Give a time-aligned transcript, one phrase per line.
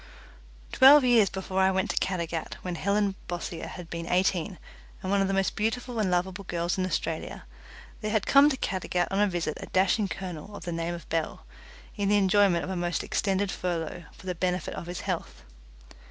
[0.71, 4.57] Twelve years before I went to Caddagat, when Helen Bossier had been eighteen
[5.03, 7.43] and one of the most beautiful and lovable girls in Australia,
[8.01, 11.07] there had come to Caddagat on a visit a dashing colonel of the name of
[11.09, 11.45] Bell,
[11.95, 15.43] in the enjoyment of a most extended furlough for the benefit of his health.